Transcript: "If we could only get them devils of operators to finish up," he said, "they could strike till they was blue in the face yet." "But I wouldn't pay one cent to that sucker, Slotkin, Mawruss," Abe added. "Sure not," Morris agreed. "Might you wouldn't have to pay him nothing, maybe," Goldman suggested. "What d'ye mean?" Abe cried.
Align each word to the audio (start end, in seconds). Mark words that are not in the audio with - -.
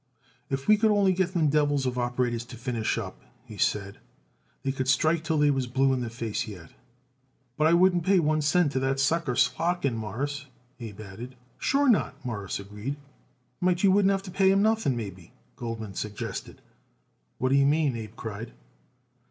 "If 0.49 0.67
we 0.67 0.77
could 0.77 0.89
only 0.89 1.13
get 1.13 1.33
them 1.33 1.47
devils 1.49 1.85
of 1.85 1.99
operators 1.99 2.43
to 2.45 2.55
finish 2.57 2.97
up," 2.97 3.21
he 3.45 3.55
said, 3.57 3.99
"they 4.63 4.71
could 4.71 4.87
strike 4.87 5.23
till 5.23 5.37
they 5.37 5.51
was 5.51 5.67
blue 5.67 5.93
in 5.93 6.01
the 6.01 6.09
face 6.09 6.47
yet." 6.47 6.71
"But 7.55 7.67
I 7.67 7.73
wouldn't 7.75 8.03
pay 8.05 8.17
one 8.17 8.41
cent 8.41 8.71
to 8.71 8.79
that 8.79 8.99
sucker, 8.99 9.33
Slotkin, 9.35 9.93
Mawruss," 9.95 10.47
Abe 10.79 11.01
added. 11.01 11.35
"Sure 11.59 11.87
not," 11.87 12.15
Morris 12.25 12.59
agreed. 12.59 12.95
"Might 13.59 13.83
you 13.83 13.91
wouldn't 13.91 14.11
have 14.11 14.23
to 14.23 14.31
pay 14.31 14.49
him 14.49 14.63
nothing, 14.63 14.97
maybe," 14.97 15.33
Goldman 15.55 15.93
suggested. 15.93 16.63
"What 17.37 17.49
d'ye 17.49 17.63
mean?" 17.63 17.95
Abe 17.95 18.15
cried. 18.15 18.53